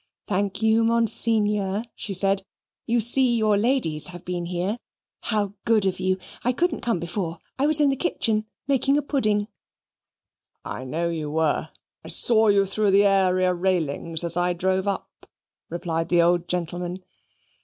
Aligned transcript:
"Thank 0.25 0.63
you, 0.63 0.83
Monseigneur," 0.83 1.83
she 1.93 2.15
said. 2.15 2.43
"You 2.87 2.99
see 2.99 3.37
your 3.37 3.55
ladies 3.55 4.07
have 4.07 4.25
been 4.25 4.47
here. 4.47 4.79
How 5.19 5.53
good 5.63 5.85
of 5.85 5.99
you! 5.99 6.17
I 6.43 6.53
couldn't 6.53 6.81
come 6.81 6.99
before 6.99 7.37
I 7.59 7.67
was 7.67 7.79
in 7.79 7.91
the 7.91 7.95
kitchen 7.95 8.47
making 8.67 8.97
a 8.97 9.03
pudding." 9.03 9.47
"I 10.65 10.85
know 10.85 11.09
you 11.09 11.29
were, 11.29 11.69
I 12.03 12.09
saw 12.09 12.47
you 12.47 12.65
through 12.65 12.89
the 12.89 13.05
area 13.05 13.53
railings 13.53 14.23
as 14.23 14.35
I 14.35 14.53
drove 14.53 14.87
up," 14.87 15.27
replied 15.69 16.09
the 16.09 16.23
old 16.23 16.47
gentleman. 16.47 17.03